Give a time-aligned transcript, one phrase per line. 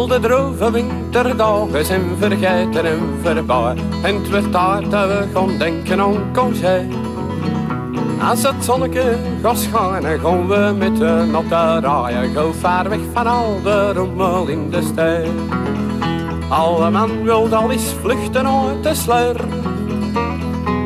[0.00, 3.74] Al de droge winterdagen zijn vergeten en voorbij.
[4.02, 6.88] En het werd tijd dat we gaan denken aan congé.
[8.28, 12.34] Als het zonnetje gaat schijnen, gaan we met de natte raaien.
[12.34, 15.26] Go ver weg van al de rommel in de stad.
[16.48, 19.36] Alle man wil al eens vluchten uit de sleur.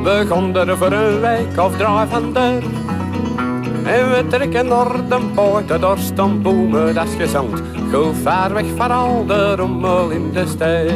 [0.02, 0.26] We
[0.66, 2.36] er voor een week of drie van.
[3.84, 7.73] En we trekken naar de poorten door stambomen, dat is gezond.
[7.94, 10.86] Go ver weg van al de rommel in de stad.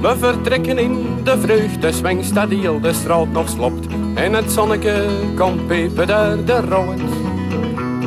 [0.00, 3.86] We vertrekken in de vreugde, zwengst dat heel de straat nog slopt.
[4.14, 5.06] En het zonneke
[5.36, 7.00] komt pepen door de rood.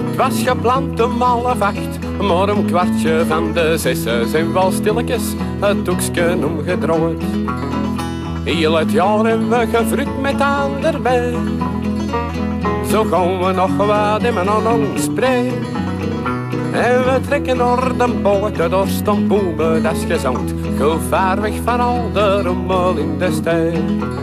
[0.08, 5.24] Het was gepland om half acht, maar om kwartje van de zessen zijn wel stilletjes
[5.60, 7.24] het doekje omgedraaid.
[8.44, 11.34] Heel het jaar hebben we gevrucht met aan erbij.
[12.90, 15.52] Zo gaan we nog wat in mijn ons sprei.
[16.78, 20.54] En we trekken naar de boten door stambomen, dat is gezond.
[20.78, 24.16] Go ver weg van al de rommel in de stad.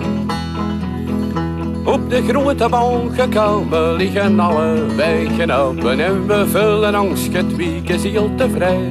[1.84, 8.30] Op de grote bank gekomen liggen alle wegen open en we vullen ons getwieken ziel
[8.36, 8.90] tevrij.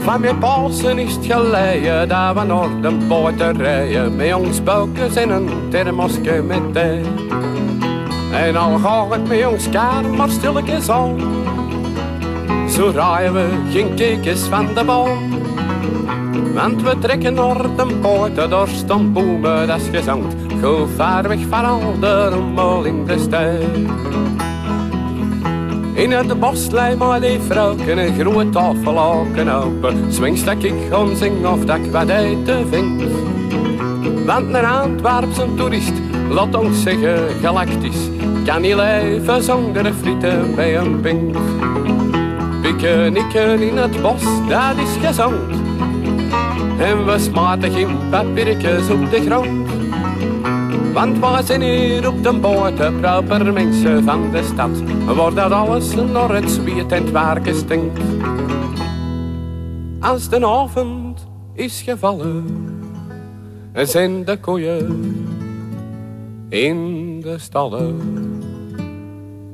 [0.00, 5.14] Van mijn Pasen is het geleien dat we naar de boten rijden met ons buikjes
[5.14, 7.00] en een thermosje met thee.
[8.32, 11.16] En al gaat het met ons kamer stilletjes aan,
[12.74, 15.18] zo raaien we geen keekjes van de boom.
[16.54, 20.34] Want we trekken naar de poorten door stambomen, dat is gezond.
[20.60, 23.44] Go weg van al de rommel in de stad.
[25.94, 30.12] In het bos lei maar die vrouwen een grote tafel open.
[30.12, 33.02] Zwingst dat ik gaan zingen of dat ik wat eten vind.
[34.26, 35.92] Want een Antwerpse toerist,
[36.30, 38.08] laat ons zeggen galactisch,
[38.44, 41.36] kan niet leven zonder frieten bij een pink.
[42.64, 45.50] Pickenicken in het bos, dat is gezond.
[46.78, 49.68] En we smaten geen papiertjes op de grond.
[50.92, 54.70] Want we zijn hier op de boten, proper mensen van de stad.
[55.16, 58.00] Wordt dat alles naar het zweet en het werken stinkt.
[60.00, 62.44] Als de avond is gevallen,
[63.72, 65.26] zijn de koeien
[66.48, 68.23] in de stallen.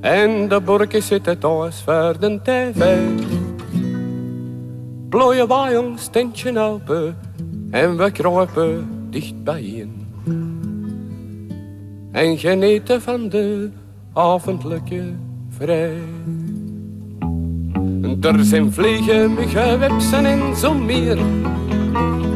[0.01, 2.99] En de borkjes zitten thuis voor de tv.
[5.09, 7.17] Plooien wij ons tentje open
[7.71, 10.07] en we kruipen dicht bijeen.
[12.13, 13.71] En genieten van de
[14.13, 15.03] avondelijke
[15.49, 15.99] vrij.
[18.21, 21.19] Er zijn vliegen, muggen, websen en zo meer.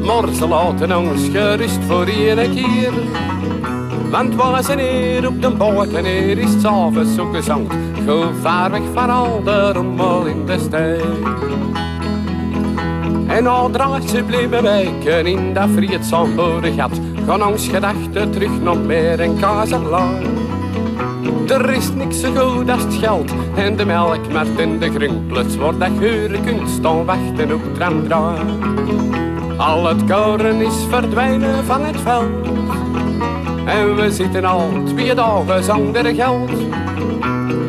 [0.04, 2.92] Maar ze laten ons gerust voor één keer.
[4.10, 7.72] Want we zijn hier op de boot en hier is het avonds zo gezond.
[8.06, 11.02] Go ver weg van al de rommel in de stad.
[13.26, 16.38] En al draait ze blijven wijken in dat vriedzaam
[16.76, 17.00] gat.
[17.26, 20.22] Gaan ons gedachten terug nog meer en kazelaan.
[21.48, 25.80] Er is niks zo goed als het geld en de melkmarkt en de grumpels wordt
[25.80, 28.38] dat geuren kunt staan wachten op tramdraad.
[29.56, 32.53] Al het koren is verdwijnen van het veld
[33.66, 36.50] en we zitten al twee dagen zonder geld.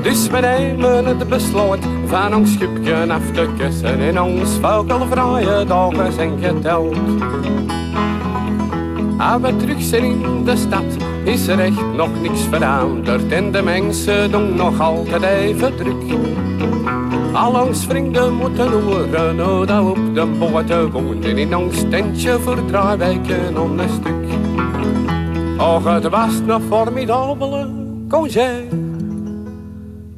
[0.02, 6.14] Dus we nemen het besluit van ons schipje af te kussen en ons vogelvrije dagen
[6.14, 6.98] zijn geteld.
[9.18, 10.84] Als we terug zijn in de stad,
[11.24, 16.04] is er echt nog niks veranderd en de mensen doen nog altijd even druk.
[17.34, 22.66] Al ons vrienden moeten horen hoe dat op de boten woonden in ons tentje voor
[22.66, 24.25] drie weken om een stuk.
[25.66, 27.70] Och, het was een formidabele
[28.10, 28.68] congé.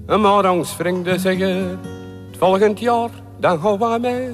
[0.06, 1.80] Maar ons vrienden zeggen,
[2.28, 3.10] het volgend jaar,
[3.40, 4.30] dan gaan we mee.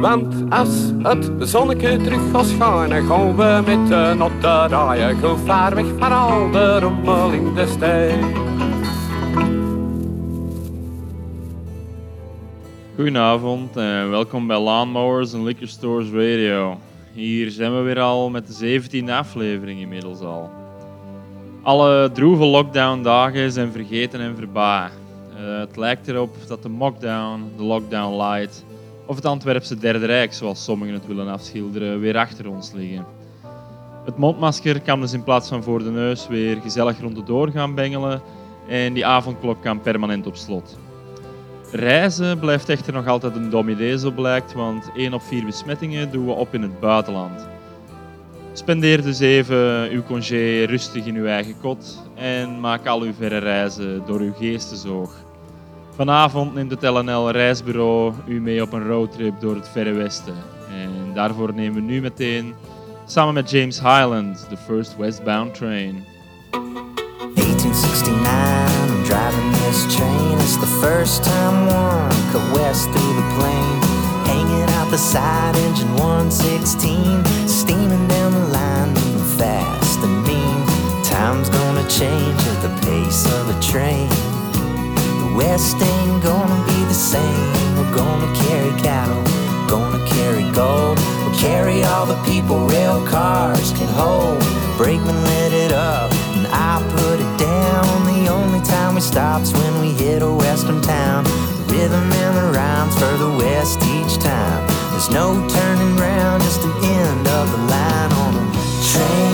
[0.00, 5.16] Want als het zonnetje terug gaat schijnen, gaan we met de notte raaien.
[5.16, 8.18] Go ver weg van al de rommel in de stad.
[12.94, 16.78] Goedenavond en welkom bij Lawnmowers en Liquor Stores Radio.
[17.18, 20.50] Hier zijn we weer al met de 17e aflevering inmiddels al.
[21.62, 24.88] Alle droeve lockdown-dagen zijn vergeten en voorbij.
[25.40, 28.64] Uh, het lijkt erop dat de mockdown, de lockdown light
[29.06, 33.06] of het Antwerpse Derde Rijk, zoals sommigen het willen afschilderen, weer achter ons liggen.
[34.04, 37.50] Het mondmasker kan dus in plaats van voor de neus weer gezellig rond de door
[37.50, 38.22] gaan bengelen
[38.68, 40.78] en die avondklok kan permanent op slot.
[41.72, 46.10] Reizen blijft echter nog altijd een dom idee, zo blijkt, want 1 op 4 besmettingen
[46.10, 47.46] doen we op in het buitenland.
[48.52, 53.38] Spendeer dus even uw congé rustig in uw eigen kot en maak al uw verre
[53.38, 55.12] reizen door uw geestesoog.
[55.94, 60.36] Vanavond neemt het LNL Reisbureau u mee op een roadtrip door het Verre Westen.
[60.70, 62.54] En daarvoor nemen we nu meteen,
[63.06, 66.04] samen met James Highland, de First Westbound Train.
[66.50, 70.32] 1869, I'm driving this train.
[70.40, 73.74] It's the first time one cut west through the plain.
[74.24, 77.24] Hanging out the side, engine 116.
[77.46, 80.58] Steaming down the line, moving fast and mean.
[81.04, 84.08] Time's gonna change at the pace of a train.
[85.20, 87.52] The West ain't gonna be the same.
[87.76, 89.22] We're gonna carry cattle,
[89.68, 90.96] gonna carry gold.
[91.20, 94.40] We'll carry all the people rail cars can hold.
[94.78, 96.10] Brakeman lit it up,
[96.52, 98.04] I put it down.
[98.06, 101.24] The only time we stop's when we hit a western town.
[101.24, 104.66] The rhythm and the rhymes further west each time.
[104.90, 108.46] There's no turning round, just an end of the line on a
[108.90, 109.28] train.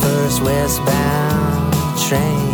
[0.00, 2.47] First westbound train.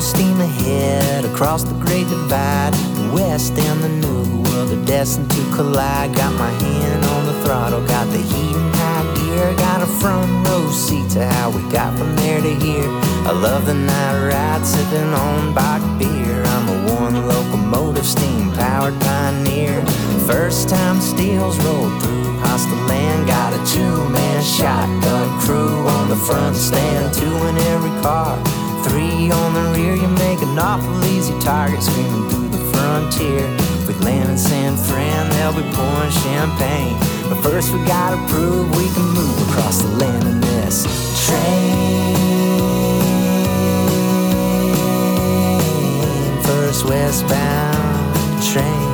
[0.00, 2.72] Full steam ahead across the great divide.
[2.72, 6.16] The west and the new world are destined to collide.
[6.16, 9.54] Got my hand on the throttle, got the heat and high gear.
[9.56, 12.88] Got a front row seat to how we got from there to here.
[13.28, 16.44] I love the night ride, sipping on bock beer.
[16.46, 19.84] I'm a one locomotive, steam powered pioneer.
[20.26, 23.26] First time steels rolled through hostile land.
[23.26, 28.40] Got a two man shotgun crew on the front stand, two in every car.
[28.84, 33.46] Three on the rear, you make an awful easy target screaming through the frontier.
[33.78, 36.96] If we land in San Fran, they'll be pouring champagne.
[37.28, 40.84] But first, we gotta prove we can move across the land in this
[41.26, 41.60] train.
[46.42, 48.89] First westbound train.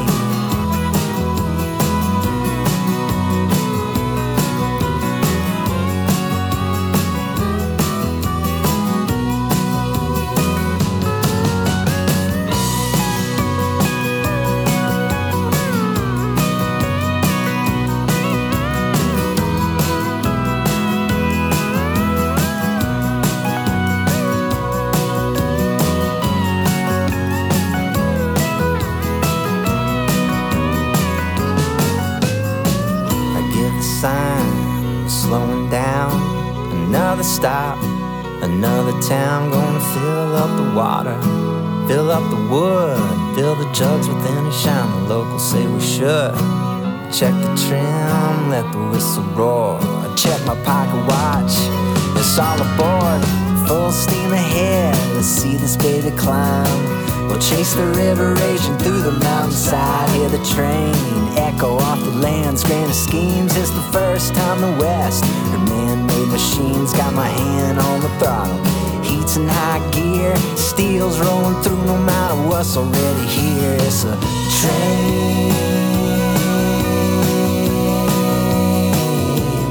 [57.67, 60.09] Chase the river raging through the mountainside.
[60.11, 60.95] Hear the train
[61.37, 63.57] echo off the land's grandest schemes.
[63.57, 68.63] It's the first time the West her man-made machines got my hand on the throttle.
[69.03, 73.77] Heats in high gear, steel's rolling through no matter what's already here.
[73.81, 74.17] It's a
[74.61, 75.53] train,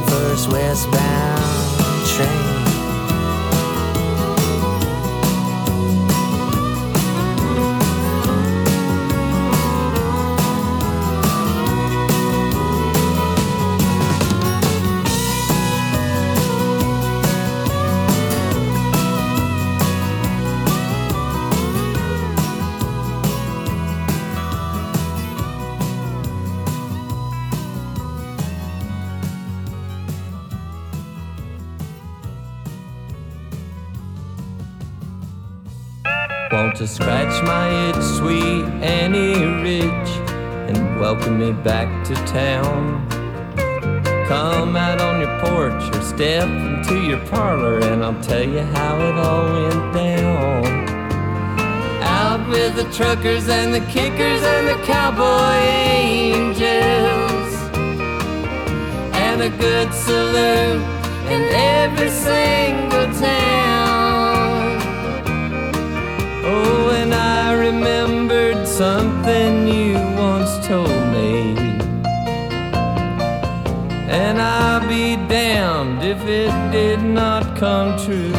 [0.08, 2.55] first westbound train.
[41.66, 43.10] Back to town.
[44.28, 49.00] Come out on your porch or step into your parlor, and I'll tell you how
[49.00, 50.66] it all went down.
[52.04, 55.56] Out with the truckers and the kickers and the cowboy
[56.06, 57.54] angels,
[59.26, 60.84] and a good salute
[61.34, 64.78] in every single town.
[66.46, 70.95] Oh, and I remembered something you once told
[76.06, 78.35] if it did not come true.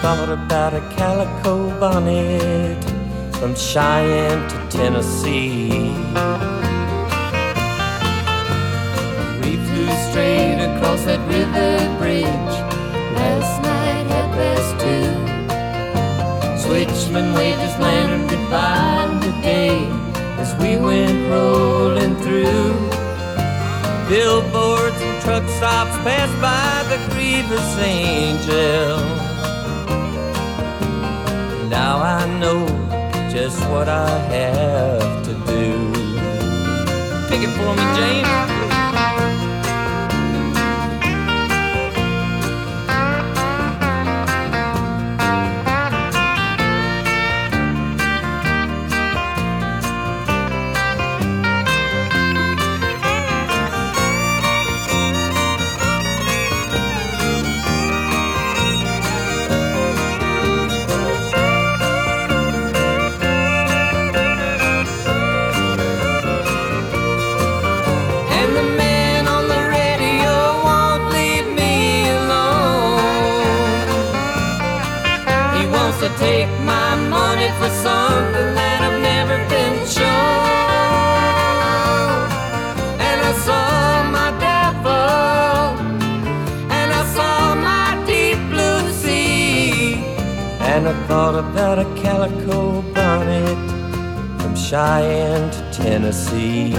[0.00, 2.82] Thought about a calico bonnet
[3.34, 5.90] from Cheyenne to Tennessee.
[9.42, 12.54] We flew straight across that river bridge
[13.18, 15.08] last night at past two.
[16.62, 19.84] Switchman waved his lantern goodbye today
[20.38, 22.72] as we went rolling through.
[24.08, 29.27] Billboards and truck stops passed by the grievous angel.
[31.80, 32.66] Now I know
[33.30, 35.92] just what I have to do.
[37.28, 38.57] Pick it for me, James.
[91.78, 96.70] About a calico bonnet from Cheyenne to Tennessee.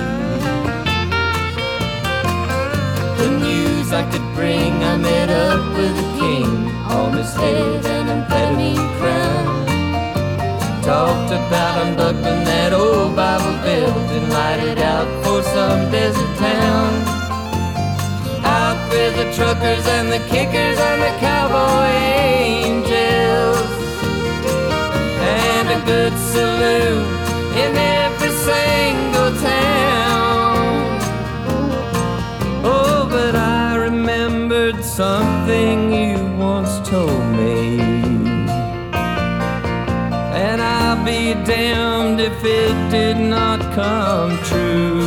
[3.18, 8.10] The news I could bring, I met up with a king on his head and
[8.10, 9.66] amphetamine crown.
[10.84, 16.92] Talked about unbuckling that old Bible belt and light it out for some desert town.
[18.44, 23.09] Out with the truckers and the kickers and the cowboy angels.
[25.90, 27.04] Saloon
[27.58, 31.00] in every single town.
[32.64, 37.80] Oh, but I remembered something you once told me.
[40.46, 44.99] And I'll be damned if it did not come true.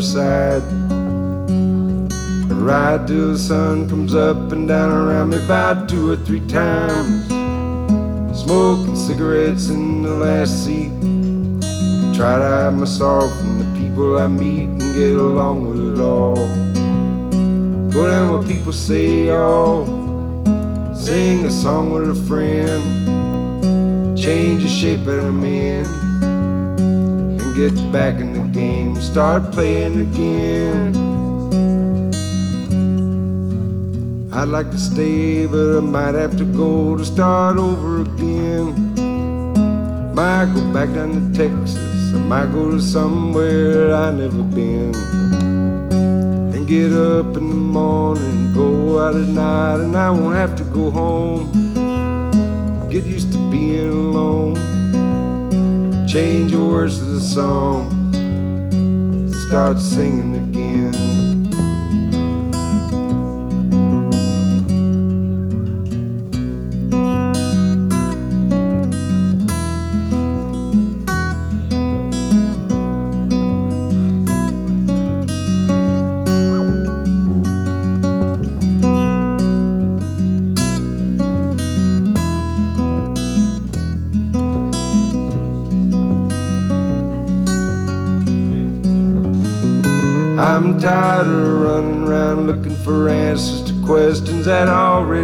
[0.00, 0.62] Side.
[2.50, 7.26] Ride till the sun comes up and down around me about two or three times.
[8.38, 10.92] Smoking cigarettes in the last seat.
[12.14, 16.00] Try to hide my sorrow from the people I meet and get along with it
[16.02, 16.36] all.
[17.90, 19.84] Go down where people say, oh,
[20.94, 22.82] sing a song with a friend,
[24.18, 25.86] change the shape of a man,
[26.22, 28.29] and get back in
[28.98, 30.96] start playing again.
[34.32, 38.94] I'd like to stay, but I might have to go to start over again.
[40.14, 44.92] Might go back down to Texas, I might go to somewhere I never been.
[46.50, 50.64] Then get up in the morning, go out at night, and I won't have to
[50.64, 51.50] go home.
[52.88, 54.56] Get used to being alone.
[56.08, 57.99] Change the words to the song,
[59.50, 60.39] start singing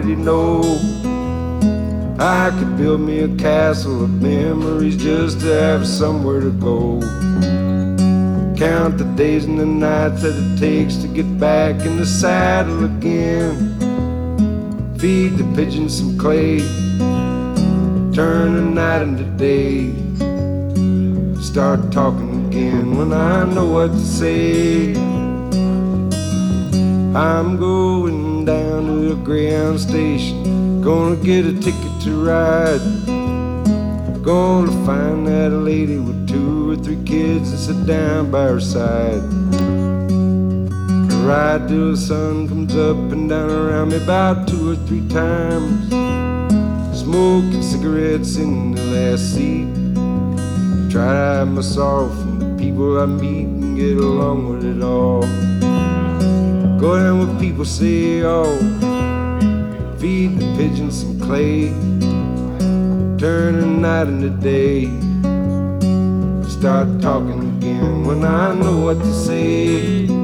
[0.07, 0.63] already know.
[2.19, 7.01] I could build me a castle of memories just to have somewhere to go.
[8.57, 12.85] Count the days and the nights that it takes to get back in the saddle
[12.85, 13.75] again.
[14.99, 16.61] Feed the pigeons some clay,
[18.15, 19.93] turn the night into day.
[21.43, 24.95] Start talking again when I know what to say.
[27.15, 27.86] I'm going
[29.09, 30.83] to the Greyhound station.
[30.83, 32.81] Gonna get a ticket to ride.
[34.23, 39.23] Gonna find that lady with two or three kids and sit down by her side.
[41.25, 45.89] Ride till the sun comes up and down around me about two or three times.
[46.99, 49.69] Smoking cigarettes in the last seat.
[50.91, 54.83] Try to hide my sorrow from the people I meet and get along with it
[54.83, 55.23] all.
[56.81, 58.96] Go down where people say, oh,
[60.07, 61.71] feed the pigeons some clay,
[63.19, 64.85] turn the night into day.
[66.49, 70.16] Start talking again when I know what to say.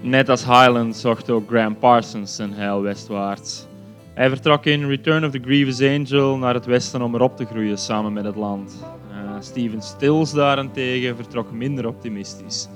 [0.00, 3.66] Net als Highland zocht ook Graham Parsons zijn heil westwaarts.
[4.14, 7.78] Hij vertrok in Return of the Grievous Angel naar het westen om erop te groeien
[7.78, 8.84] samen met het land.
[9.10, 12.68] Eh, Steven Stills daarentegen vertrok minder optimistisch.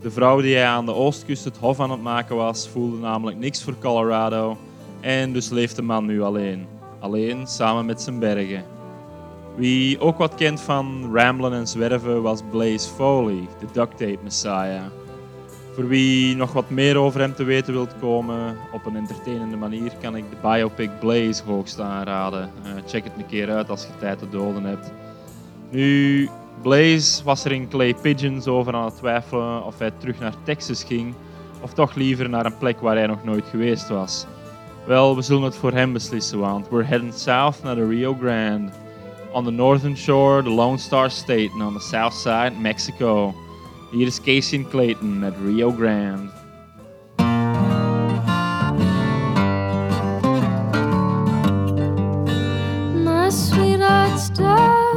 [0.00, 3.38] De vrouw die hij aan de oostkust het hof aan het maken was, voelde namelijk
[3.38, 4.56] niks voor Colorado
[5.00, 6.66] en dus leeft de man nu alleen.
[7.00, 8.79] Alleen samen met zijn bergen.
[9.60, 14.82] Wie ook wat kent van ramblen en zwerven was Blaze Foley, de duct tape messiah.
[15.74, 19.92] Voor wie nog wat meer over hem te weten wilt komen op een entertainende manier,
[20.00, 22.50] kan ik de biopic Blaze hoogst aanraden.
[22.62, 24.92] Eh, check het een keer uit als je tijd te doden hebt.
[25.70, 26.28] Nu,
[26.62, 30.84] Blaze was er in Clay Pigeons over aan het twijfelen of hij terug naar Texas
[30.84, 31.14] ging,
[31.60, 34.26] of toch liever naar een plek waar hij nog nooit geweest was.
[34.86, 38.70] Wel, we zullen het voor hem beslissen, want we're heading south naar de Rio Grande.
[39.32, 43.32] On the northern shore, the Lone Star State, and on the south side, Mexico.
[43.92, 46.30] Hier is Kacy and Clayton at Rio Grande.
[53.04, 54.89] My sweetheart's down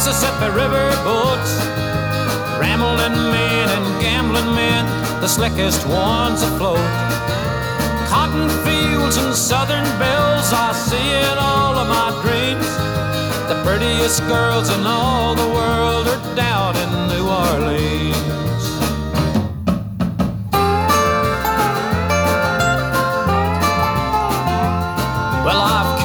[0.00, 1.52] Mississippi River boats.
[2.58, 4.86] Rambling men and gambling men,
[5.20, 6.78] the slickest ones afloat.
[8.08, 12.66] Cotton fields and southern belles, I see in all of my dreams.
[13.50, 18.49] The prettiest girls in all the world are down in New Orleans.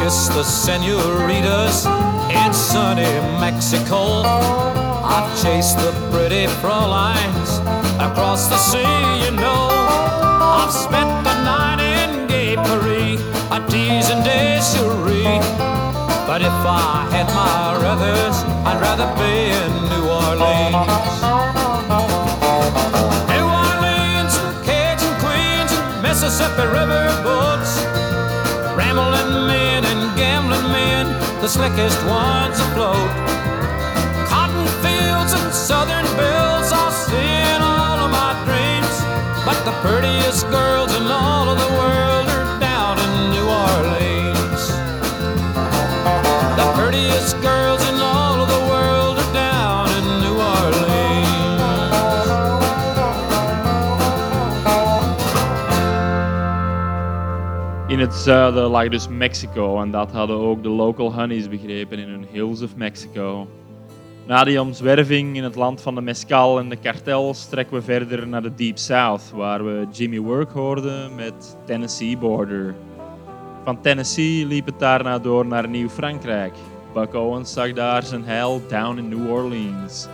[0.05, 1.87] kiss the senoritas
[2.29, 3.09] in sunny
[3.41, 4.21] Mexico.
[4.21, 7.49] I chased the pretty frauleins
[7.97, 9.63] across the sea, you know.
[10.61, 15.39] I've spent the night in Gay Paris, a tease and desiree.
[16.29, 18.35] But if I had my others,
[18.67, 20.85] I'd rather be in New Orleans.
[23.33, 24.33] New Orleans,
[24.67, 28.04] Cajun Queens, and Mississippi riverboats.
[31.45, 33.11] The slickest ones afloat.
[34.27, 38.95] Cotton fields and southern bills, I'll see in all of my dreams.
[39.45, 41.94] But the prettiest girls in all of the world
[58.05, 62.25] het zuiden lag dus Mexico en dat hadden ook de local honeys begrepen in hun
[62.31, 63.47] Hills of Mexico.
[64.27, 68.27] Na die omzwerving in het land van de mescal en de kartels trekken we verder
[68.27, 72.75] naar de Deep South, waar we Jimmy Work hoorden met Tennessee Border.
[73.63, 76.53] Van Tennessee liep het daarna door naar Nieuw-Frankrijk.
[76.93, 80.07] Buck Owens zag daar zijn heil down in New Orleans.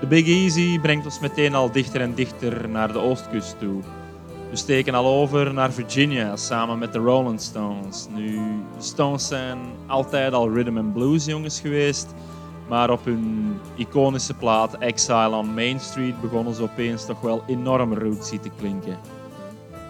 [0.00, 3.82] De Big Easy brengt ons meteen al dichter en dichter naar de oostkust toe.
[4.50, 8.06] We steken al over naar Virginia samen met de Rolling Stones.
[8.14, 8.34] Nu,
[8.76, 12.14] de Stones zijn altijd al rhythm and blues jongens geweest,
[12.68, 17.94] maar op hun iconische plaat Exile on Main Street begonnen ze opeens toch wel enorm
[17.94, 18.98] rootsy te klinken.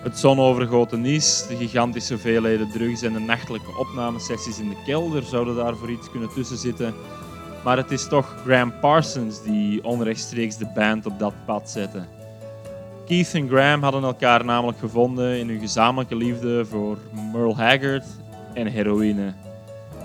[0.03, 5.57] Het zonovergoten Nice, de gigantische hoeveelheden drugs en de nachtelijke opnamesessies in de kelder zouden
[5.57, 6.94] daar voor iets kunnen tussen zitten.
[7.64, 12.19] Maar het is toch Graham Parsons die onrechtstreeks de band op dat pad zette.
[13.11, 16.99] Keith en Graham hadden elkaar namelijk gevonden in hun gezamenlijke liefde voor
[17.33, 18.05] Merle Haggard
[18.55, 19.33] en heroïne.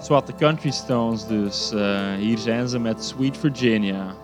[0.01, 1.71] Zwat de Country Stones dus.
[1.71, 4.15] Eh, hier zijn ze met Sweet Virginia.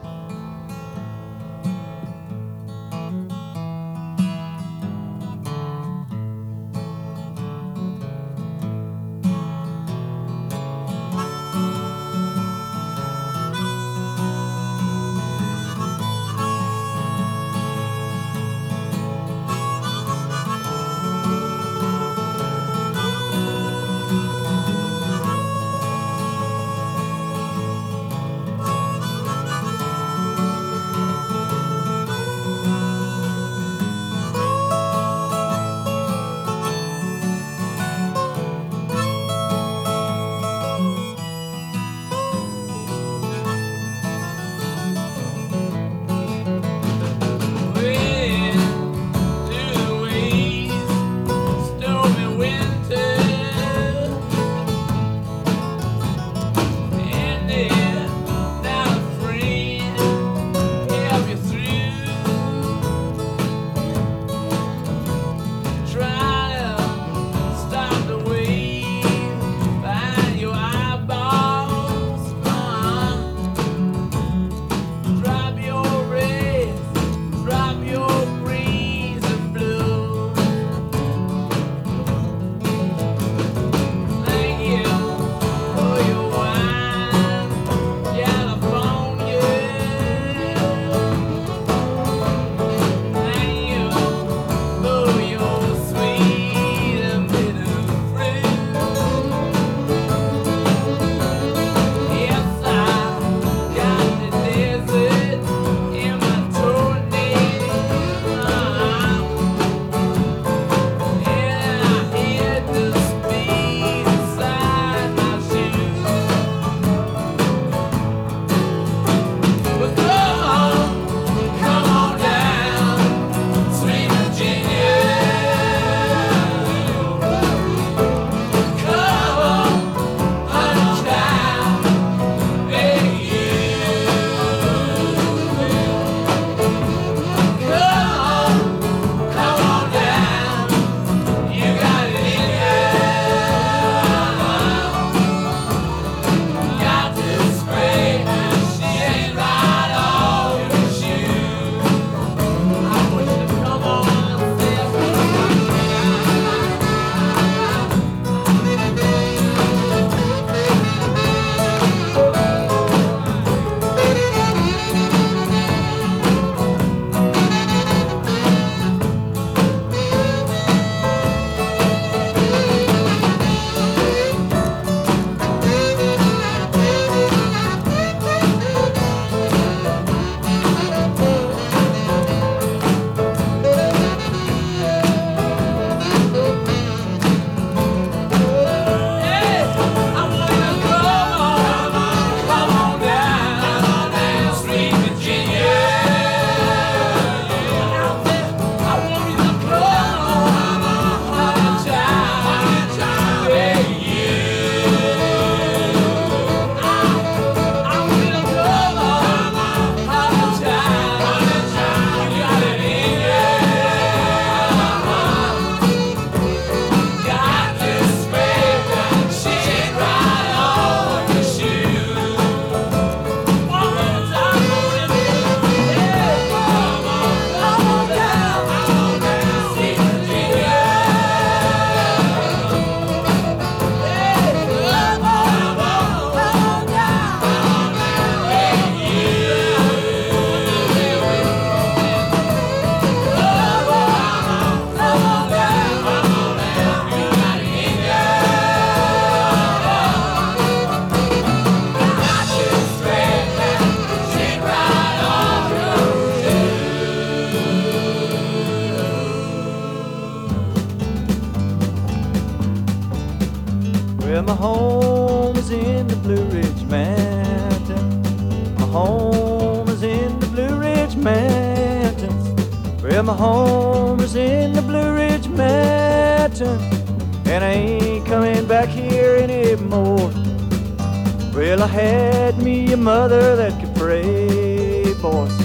[283.32, 285.56] Mother that could pray, boys.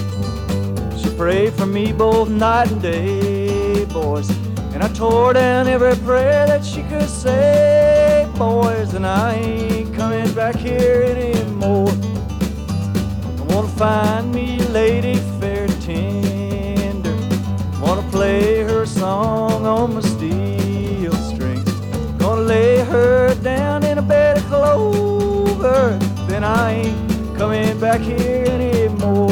[1.01, 4.29] She prayed for me both night and day, boys.
[4.73, 8.93] And I tore down every prayer that she could say, boys.
[8.93, 11.91] And I ain't coming back here anymore.
[13.39, 17.17] I wanna find me lady fair tender.
[17.81, 21.63] Wanna play her song on my steel string.
[22.17, 25.97] Gonna lay her down in a bed of clover.
[26.29, 27.06] Then I ain't
[27.37, 29.27] coming back here anymore.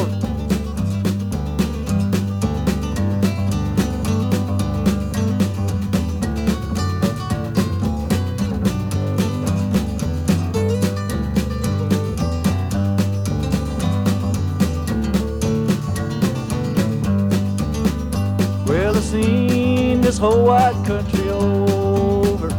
[18.67, 22.49] Well, I've seen this whole wide country over,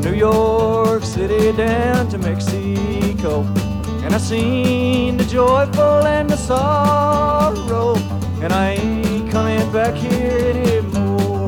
[0.00, 3.59] New York City down to Mexico.
[4.10, 7.94] And I've seen the joyful and the sorrow.
[8.42, 11.46] And I ain't coming back here anymore.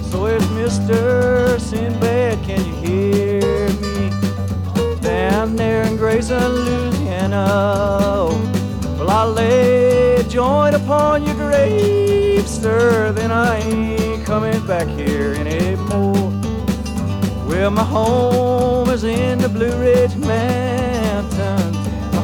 [0.00, 1.58] So if Mr.
[1.58, 5.00] Sinbad, can you hear me?
[5.00, 8.28] Down there in Grayson, Louisiana.
[8.96, 13.10] Well, I'll lay joint upon your grave, sir.
[13.10, 16.30] Then I ain't coming back here anymore.
[17.48, 20.75] Well, my home is in the Blue Ridge Mountains.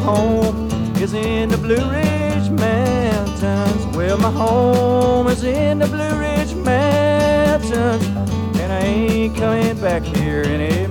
[0.02, 3.96] Home is in the Blue Ridge Mountains.
[3.96, 8.04] Well, my home is in the Blue Ridge Mountains.
[8.58, 10.81] And I ain't coming back here anymore.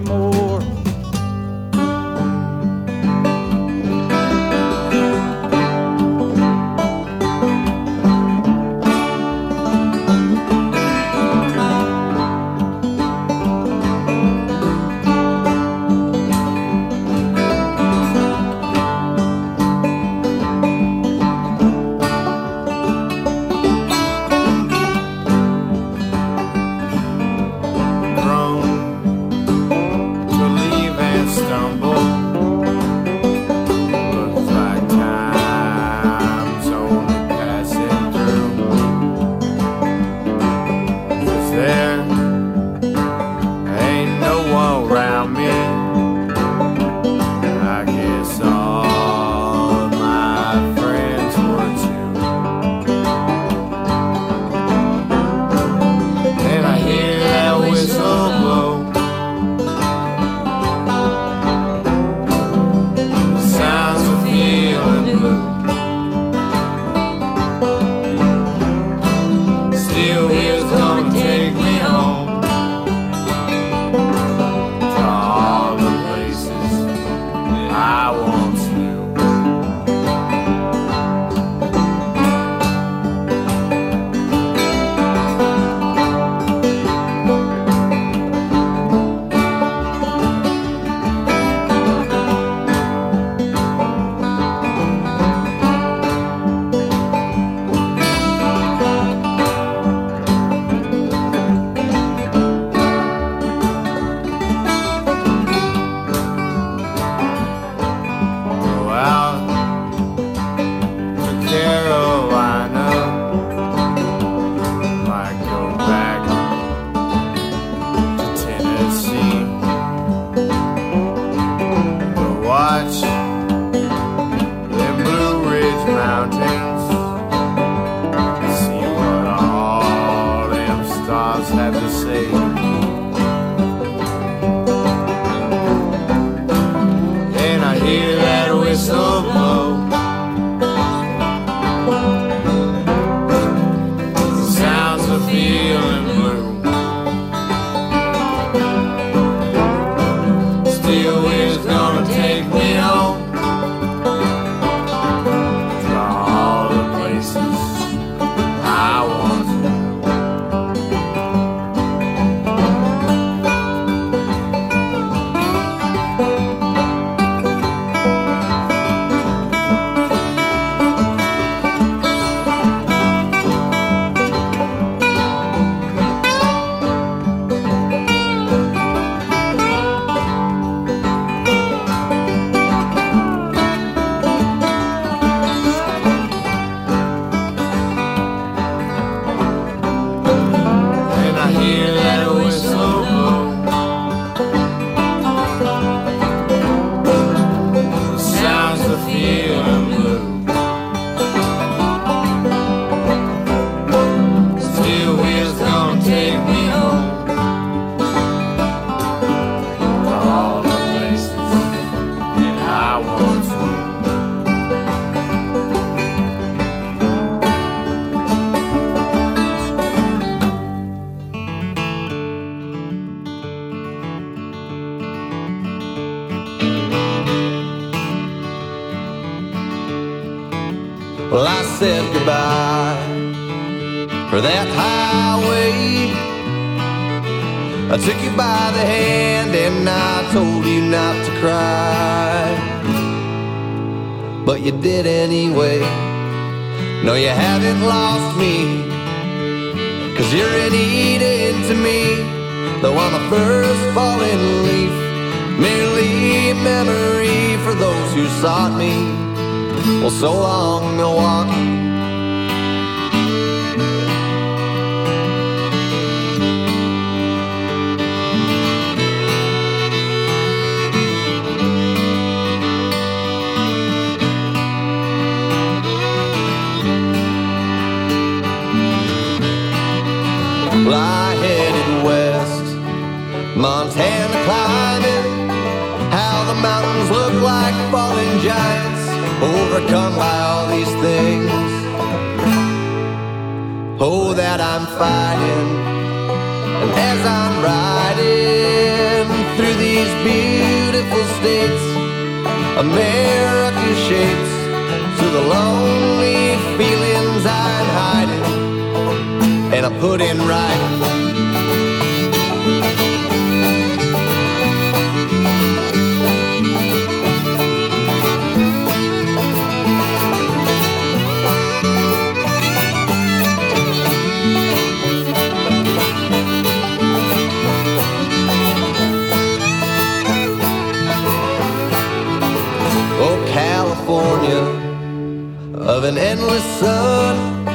[335.75, 337.67] Of an endless sun.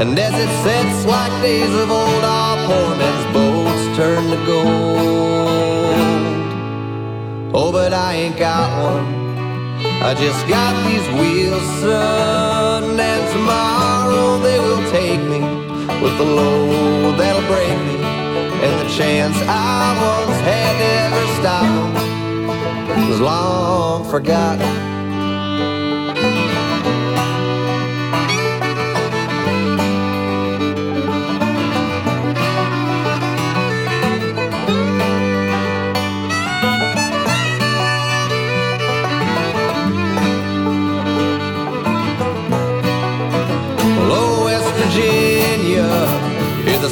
[0.00, 5.14] And as it sets like days of old, our poor men's boats turn to gold.
[7.54, 9.04] Oh, but I ain't got one.
[10.02, 12.98] I just got these wheels, son.
[12.98, 15.40] And tomorrow they will take me
[16.02, 18.04] with the load that'll break me.
[18.64, 21.64] And the chance I once had to ever stop
[22.94, 24.93] them was long forgotten.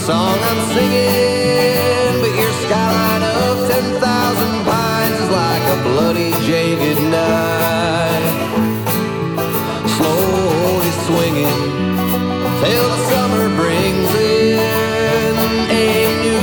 [0.06, 8.38] Song I'm singing, but your skyline of 10,000 pines is like a bloody jagged knife.
[9.96, 11.58] Slowly swinging
[12.62, 15.36] till the summer brings in
[15.70, 15.90] a
[16.24, 16.42] new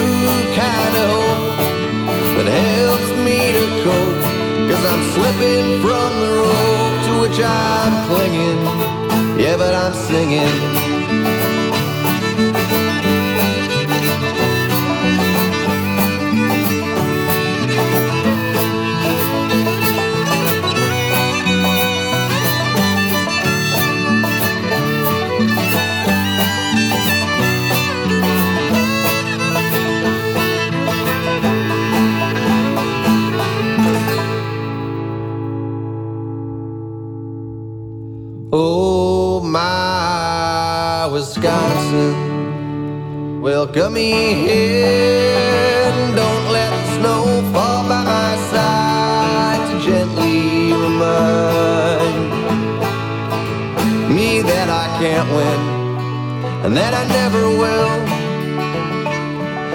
[0.55, 4.23] kind of hope that helps me to cope.
[4.71, 8.61] Cause I'm slipping from the rope to which I'm clinging.
[9.37, 10.88] Yeah, but I'm singing.
[43.91, 45.91] Me here.
[46.15, 52.29] Don't let the snow fall by my side to gently remind
[54.13, 55.59] me that I can't win
[56.65, 57.89] and that I never will.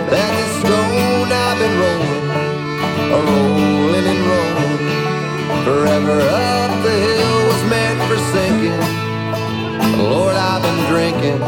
[0.09, 2.23] That the stone I've been rolling,
[3.11, 4.79] a rolling and rolling
[5.65, 8.83] forever up the hill was meant for sinking.
[9.99, 11.41] Lord, I've been drinking,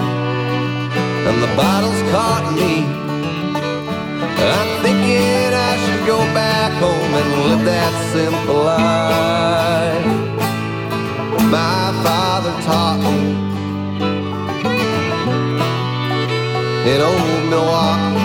[1.37, 2.85] and the bottle's caught me.
[4.57, 10.07] I'm thinking I should go back home and live that simple life.
[11.51, 13.19] My father taught me
[16.93, 18.25] in old Milwaukee.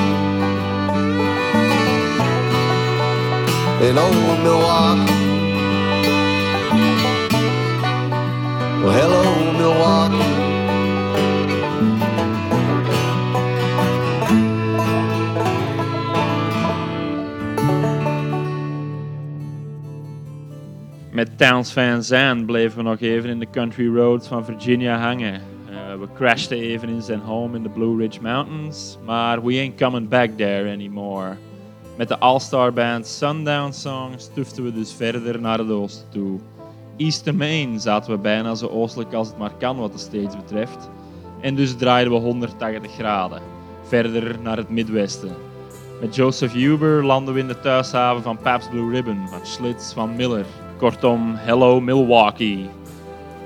[3.88, 5.21] In old Milwaukee.
[21.22, 25.34] met Towns Van Zandt bleven we nog even in de country roads van Virginia hangen.
[25.34, 29.78] Eh, we crashten even in zijn home in de Blue Ridge Mountains, maar we ain't
[29.78, 31.38] coming back there anymore.
[31.98, 36.40] Met de all-star band Sundown Song stuften we dus verder naar het oosten toe.
[36.98, 40.90] Eastern Maine zaten we bijna zo oostelijk als het maar kan wat de steeds betreft.
[41.42, 43.42] En dus draaiden we 180 graden,
[43.84, 45.36] verder naar het midwesten.
[46.00, 50.16] Met Joseph Huber landen we in de thuishaven van Pabst Blue Ribbon, van Schlitz, van
[50.16, 50.46] Miller
[50.82, 52.70] Kortom, hello Milwaukee.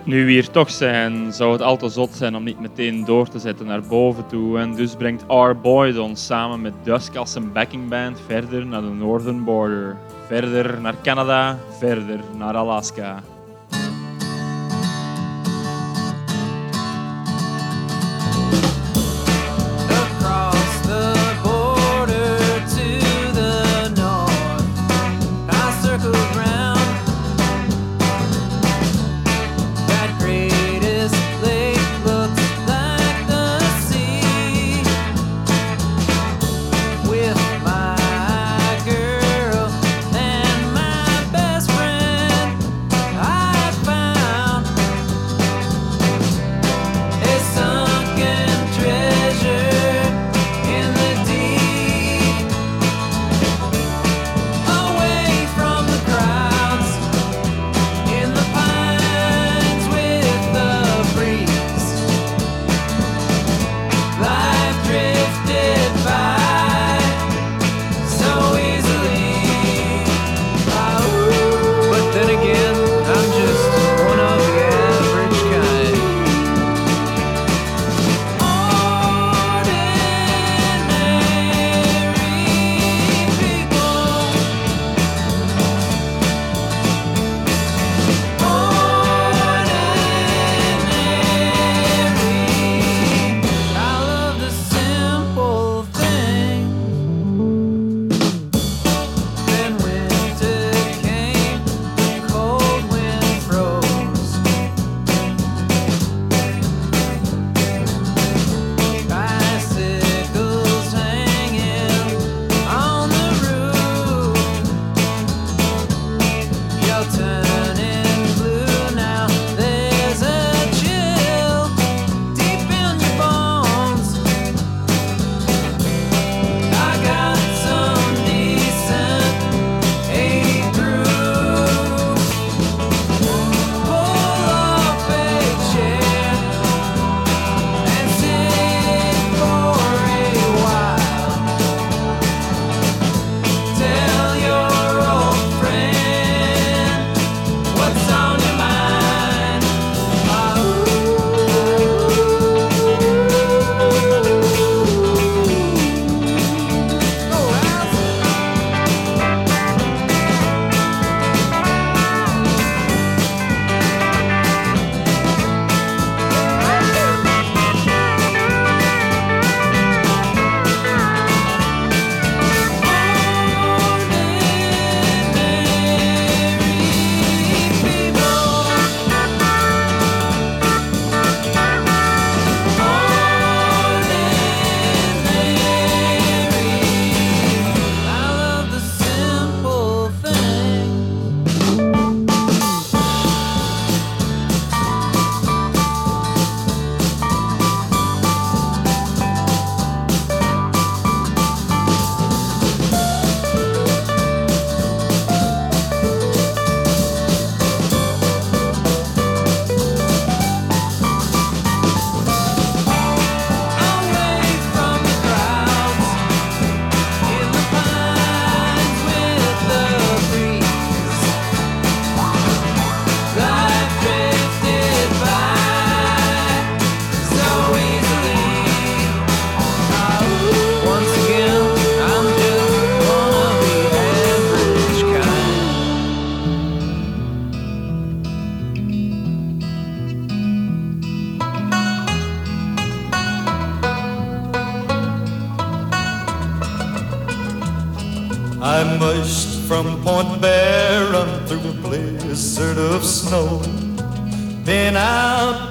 [0.03, 3.27] Nu we hier toch zijn, zou het al te zot zijn om niet meteen door
[3.27, 4.59] te zetten naar boven toe.
[4.59, 5.51] En dus brengt R.
[5.61, 9.97] Boyd ons samen met Dusk als een backing band verder naar de Northern Border.
[10.27, 13.23] Verder naar Canada, verder naar Alaska.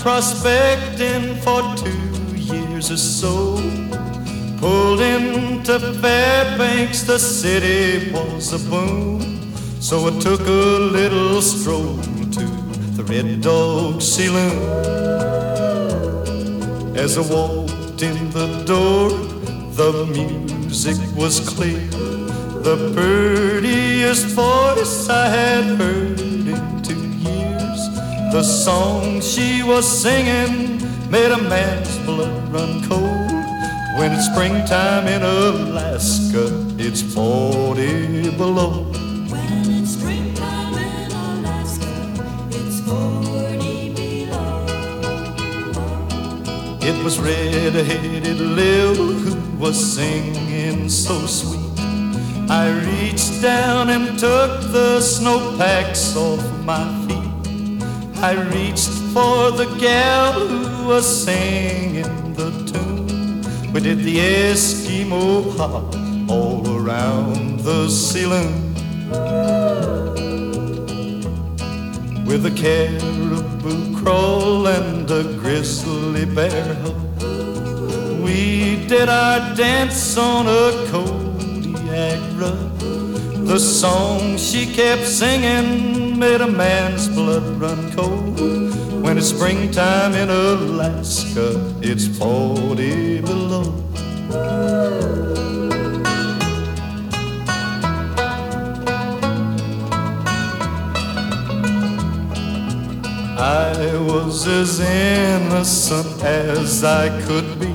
[0.04, 3.56] prospecting for two years or so.
[4.60, 9.50] Pulled into Fairbanks, the city was a boom.
[9.80, 10.66] So I took a
[10.98, 11.96] little stroll
[12.36, 12.44] to
[12.96, 14.58] the Red Dog Saloon.
[16.94, 19.08] As I walked in the door,
[19.80, 21.80] the music was clear.
[22.68, 26.23] The prettiest voice I had heard
[28.34, 33.30] the song she was singing made a man's blood run cold.
[33.96, 38.90] When it's springtime in Alaska, it's 40 below.
[39.30, 41.94] When it's springtime in Alaska,
[42.50, 44.66] it's 40 below.
[46.82, 51.78] It was red-headed Lil who was singing so sweet.
[52.50, 57.03] I reached down and took the snowpacks off my feet.
[58.24, 63.42] I reached for the gal who was singing the tune.
[63.70, 65.94] We did the Eskimo hop
[66.30, 68.72] all around the saloon.
[72.24, 76.76] With a caribou crawl and a grizzly bear.
[78.24, 82.78] We did our dance on a Kodiak rug.
[83.46, 87.43] The song she kept singing made a man's blood
[89.24, 93.72] springtime in Alaska, it's 40 below.
[103.38, 107.72] I was as innocent as I could be.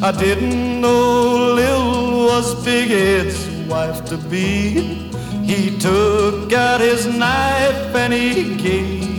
[0.00, 5.10] I didn't know Lil was Big Ed's wife to be.
[5.44, 9.17] He took out his knife and he gave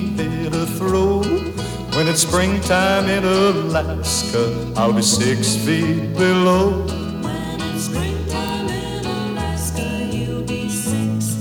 [2.09, 6.81] it's springtime in Alaska, I'll be six feet below.
[7.21, 11.35] When it's springtime in Alaska, you'll be six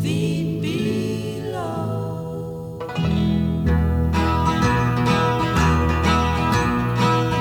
[0.00, 2.78] feet below.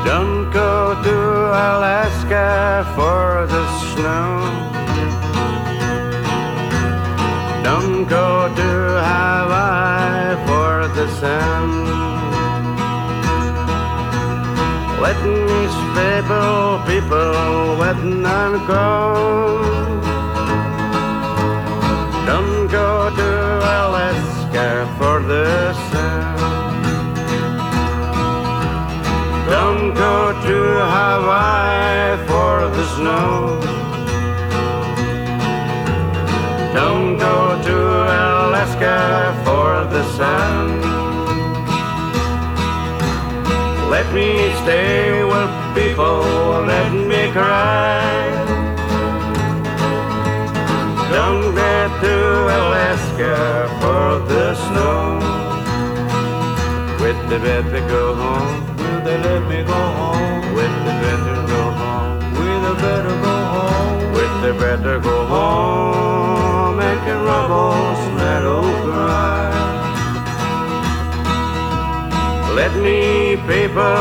[0.03, 1.17] Don't go to
[1.69, 4.32] Alaska for the snow.
[18.54, 19.62] Them go.
[22.26, 23.30] Don't go to
[23.80, 26.38] Alaska for the sun.
[29.49, 30.16] Don't go
[30.47, 30.58] to
[30.95, 33.60] Hawaii for the snow.
[36.74, 37.78] Don't go to
[38.22, 38.97] Alaska
[39.45, 40.82] for the sun.
[43.89, 44.30] Let me
[44.62, 46.22] stay with people,
[46.66, 48.03] let me cry.
[52.04, 52.18] To
[52.60, 53.36] Alaska
[53.82, 54.99] for the snow.
[57.01, 58.56] With the better go home.
[58.78, 60.43] Will they let me go home?
[60.58, 62.34] With the better go home.
[62.38, 64.12] Will they better go home?
[64.18, 66.80] With the better go home.
[66.88, 68.01] And can rubbles
[68.56, 69.51] old cry.
[72.60, 72.99] Let me
[73.51, 73.97] people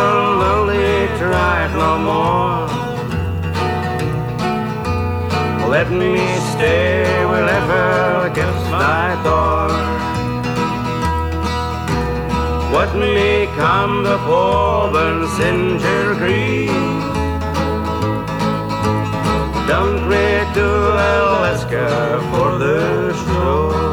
[0.55, 2.82] only try it no more.
[5.73, 6.19] Let me
[6.53, 9.71] stay wherever gets my door.
[12.75, 16.69] What may come before burn Singer Creek?
[19.67, 20.69] Don't wait to
[21.09, 23.92] Alaska for the snow.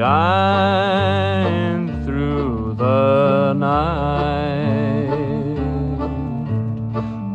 [0.00, 5.10] Shine through the night.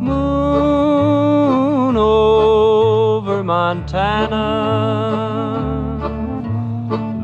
[0.08, 4.48] Moon over Montana,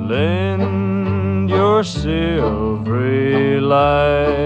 [0.08, 4.41] lend your silvery light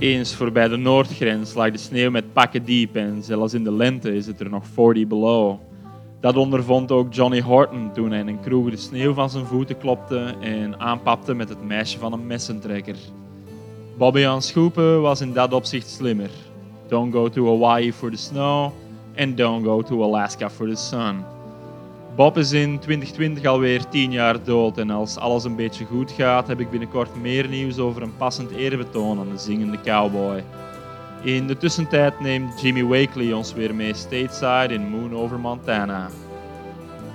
[0.00, 4.14] Eens voorbij de noordgrens lag de sneeuw met pakken diep en zelfs in de lente
[4.14, 5.56] is het er nog 40 below.
[6.20, 9.78] Dat ondervond ook Johnny Horton toen hij in een kroeg de sneeuw van zijn voeten
[9.78, 12.96] klopte en aanpapte met het meisje van een messentrekker.
[13.98, 16.30] Bobby aan Schoepen was in dat opzicht slimmer.
[16.88, 18.72] Don't go to Hawaii for the snow
[19.16, 21.24] and don't go to Alaska for the sun.
[22.16, 26.48] Bob is in 2020 alweer 10 jaar dood en als alles een beetje goed gaat
[26.48, 30.44] heb ik binnenkort meer nieuws over een passend eerbetoon aan de zingende cowboy.
[31.22, 36.08] In de tussentijd neemt Jimmy Wakely ons weer mee stateside in Moon over Montana.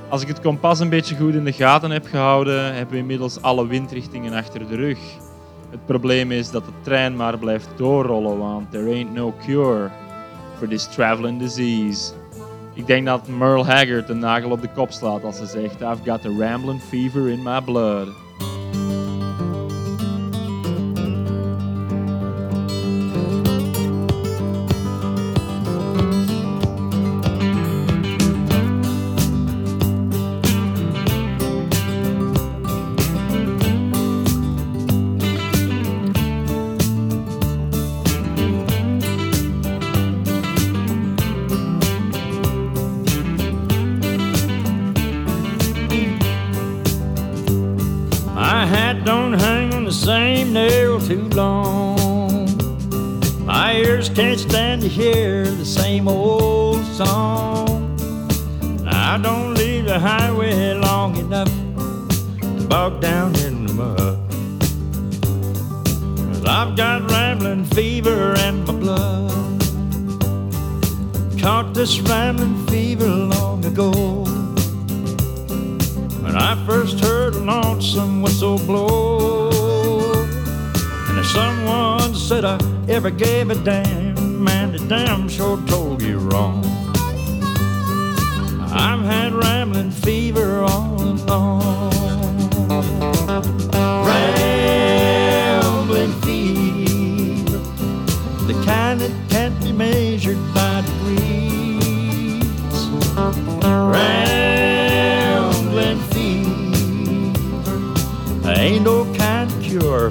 [0.09, 3.41] Als ik het kompas een beetje goed in de gaten heb gehouden, hebben we inmiddels
[3.41, 4.99] alle windrichtingen achter de rug.
[5.69, 9.89] Het probleem is dat de trein maar blijft doorrollen, want there ain't no cure
[10.57, 12.11] for this traveling disease.
[12.75, 16.03] Ik denk dat Merle Haggard de nagel op de kop slaat als ze zegt I've
[16.03, 18.24] got the rambling fever in my blood.
[55.95, 56.34] Hear the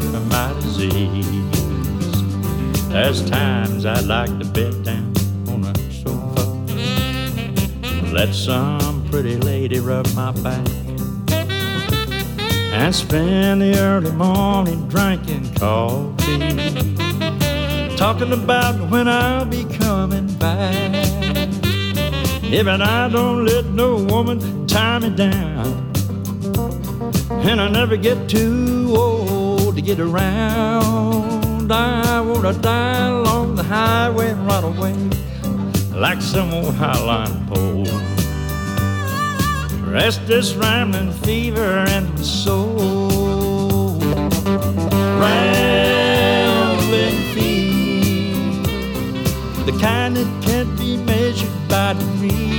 [0.01, 1.27] for my disease.
[2.89, 5.15] There's times I'd like to bed down
[5.49, 6.45] on a sofa,
[8.13, 10.69] let some pretty lady rub my back,
[12.73, 16.39] and spend the early morning drinking coffee,
[17.97, 20.75] talking about when I'll be coming back.
[22.43, 25.93] If I don't let no woman tie me down,
[27.31, 29.24] and I never get too old
[29.85, 34.95] get around, I wanna die along the highway and run away
[35.93, 37.85] like some old highline pole.
[39.87, 40.55] Rest this
[41.13, 43.99] fever in my soul.
[45.21, 46.41] Rambling
[47.35, 48.63] fever,
[49.67, 52.54] the kind that can't be measured by degrees.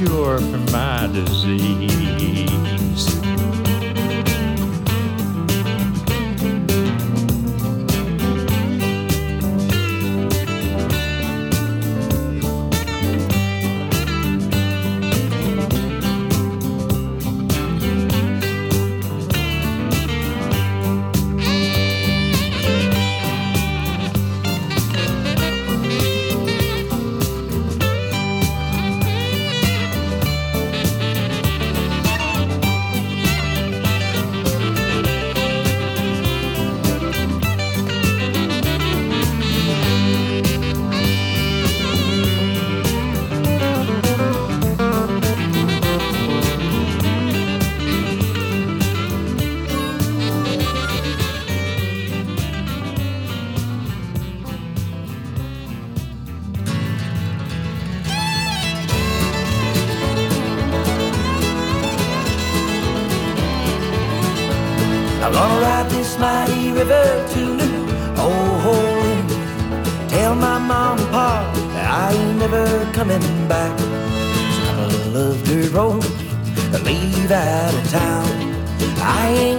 [0.00, 0.89] Cure for my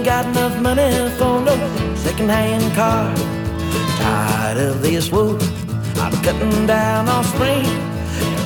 [0.04, 1.54] got enough money for no
[1.96, 3.14] secondhand car.
[3.98, 5.42] Tired of this wood,
[5.96, 7.92] I'm cutting down on spring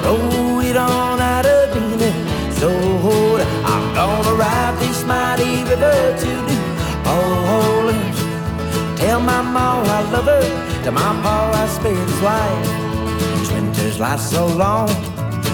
[0.07, 3.45] roll it on out of Minnesota.
[3.73, 6.65] I'm gonna ride this mighty river to New
[7.17, 8.19] Orleans.
[9.01, 10.47] Tell my mom I love her,
[10.85, 12.67] to my pa I spared his life.
[13.41, 14.89] His winters last so long,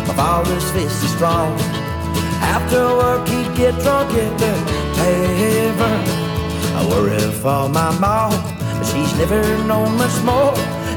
[0.08, 1.52] my father's fist is strong.
[2.54, 6.04] After work he'd get drunk at the tavern.
[6.78, 8.32] I worry for my mom,
[8.78, 10.54] but she's never known much more.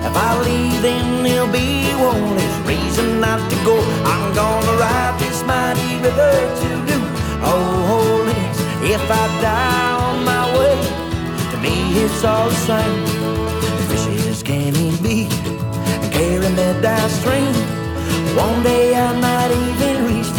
[0.08, 1.70] If I leave, then there'll be
[2.12, 3.76] one less reason not to go.
[4.12, 7.04] I'm gonna ride this mighty river to New
[7.54, 8.58] Orleans.
[8.96, 10.78] If I die on my way,
[11.52, 13.02] to me it's all the same.
[13.78, 15.28] The fishes can eat me
[16.02, 17.54] and carry me downstream.
[18.46, 20.32] One day I might even reach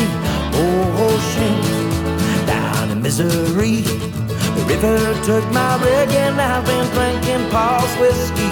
[3.18, 3.80] Missouri.
[3.80, 8.50] The river took my rig and I've been drinking Paul's whiskey.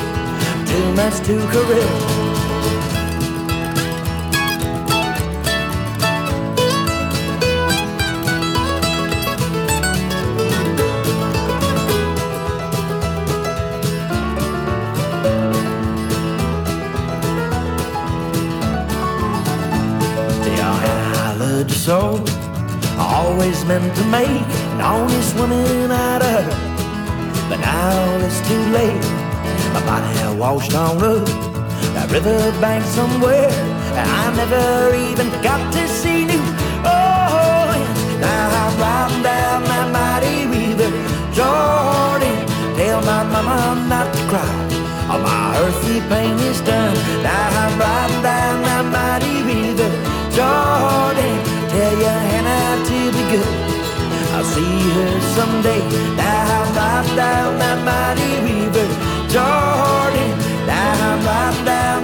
[0.65, 2.25] Too much to correct.
[21.69, 22.44] So.
[23.05, 27.49] Always meant to make an honest woman out of her.
[27.49, 29.05] But now it's too late.
[29.75, 31.29] My body washed on up
[31.95, 33.51] that riverbank somewhere.
[33.99, 36.43] And I never even got to see New
[36.83, 38.01] Orleans.
[38.03, 40.91] Oh, now I'm riding down that mighty river,
[41.37, 42.37] Jordan.
[42.77, 44.55] Tell my mama not to cry.
[45.11, 46.97] All my earthly pain is done.
[47.23, 49.91] Now I'm riding down that mighty river,
[50.35, 51.54] Jordan.
[51.75, 53.55] Tell your Hannah to be good.
[54.35, 55.83] I'll see her someday.
[56.15, 58.87] Now I'm riding down that mighty river,
[59.35, 60.31] Jordan.
[60.71, 62.04] Now I'm riding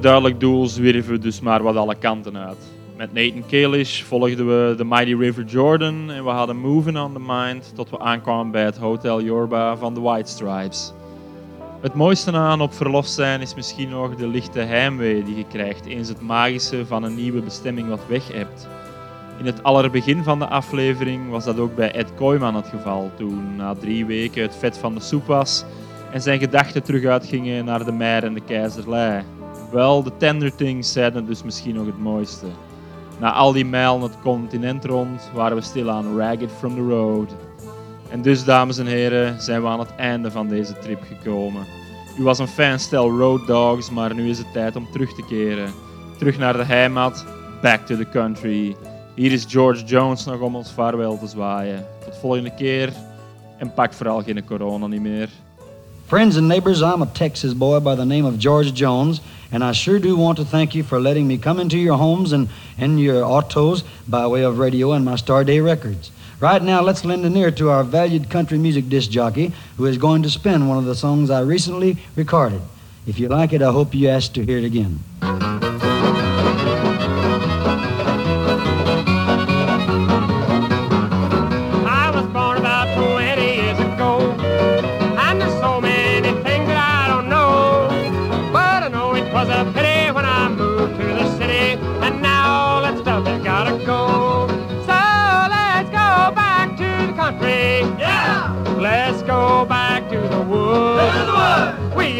[0.00, 2.58] duidelijk doel zwierven we dus maar wat alle kanten uit.
[2.96, 7.20] Met Nathan Kalish volgden we de Mighty River Jordan en we hadden Moving on the
[7.26, 10.92] Mind tot we aankwamen bij het Hotel Yorba van de White Stripes.
[11.80, 15.86] Het mooiste aan op verlof zijn is misschien nog de lichte heimwee die je krijgt
[15.86, 18.68] eens het magische van een nieuwe bestemming wat weg hebt.
[19.38, 23.56] In het allerbegin van de aflevering was dat ook bij Ed Kooijman het geval, toen
[23.56, 25.64] na drie weken het vet van de soep was
[26.12, 29.22] en zijn gedachten terug uitgingen naar de Meijer en de Keizerlei.
[29.70, 32.46] Wel, de Tender Things zeiden het dus misschien nog het mooiste.
[33.20, 37.34] Na al die mijlen het continent rond waren we stilaan ragged from the road.
[38.08, 41.66] En dus, dames en heren, zijn we aan het einde van deze trip gekomen.
[42.18, 45.24] U was een fan stel Road Dogs, maar nu is het tijd om terug te
[45.28, 45.72] keren.
[46.18, 47.24] Terug naar de heimat,
[47.62, 48.76] back to the country.
[49.14, 51.86] Hier is George Jones nog om ons vaarwel te zwaaien.
[52.04, 52.92] Tot volgende keer
[53.58, 55.28] en pak vooral geen corona niet meer.
[56.06, 59.20] Friends and neighbors, I'm a Texas boy by the name of George Jones,
[59.52, 62.32] and I sure do want to thank you for letting me come into your homes
[62.32, 62.48] and,
[62.78, 66.10] and your autos by way of radio and my Starday records.
[66.40, 69.98] Right now, let's lend an ear to our valued country music disc jockey who is
[69.98, 72.62] going to spin one of the songs I recently recorded.
[73.06, 75.00] If you like it, I hope you ask to hear it again.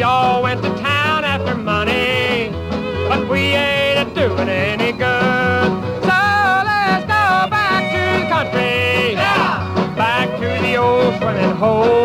[0.01, 2.49] We all went to town after money.
[3.07, 5.69] But we ain't a doing any good.
[6.01, 6.21] So
[6.65, 9.13] let's go back to the country.
[9.13, 9.93] Yeah!
[9.95, 12.00] Back to the old swimming hole.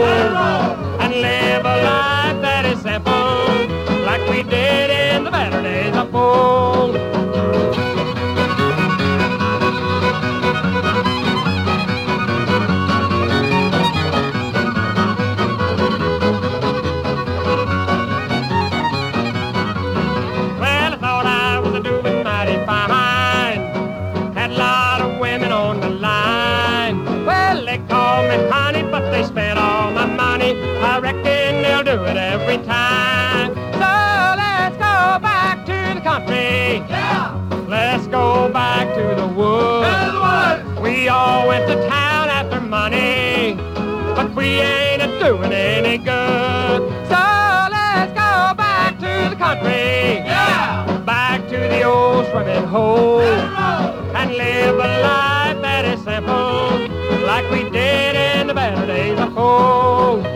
[52.36, 53.20] Swimming hole.
[53.22, 59.36] And live a life that is simple, like we did in the better days of
[59.38, 60.35] old.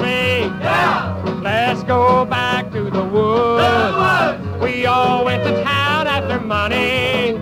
[0.00, 1.40] Yeah.
[1.42, 4.62] Let's go back to the woods.
[4.62, 7.32] We all went to town after money,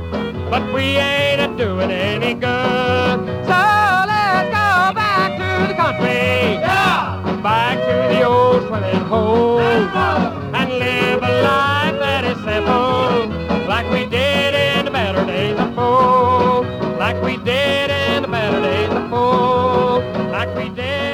[0.50, 3.18] but we ain't a doing any good.
[3.46, 3.60] So
[4.12, 6.60] let's go back to the country.
[6.60, 7.40] Yeah.
[7.42, 9.60] Back to the old swimming hole.
[9.60, 15.78] And live a life that is simple, like we did in the better days of
[15.78, 16.66] old.
[16.98, 20.02] Like we did in the better days of old.
[20.30, 21.05] Like we did.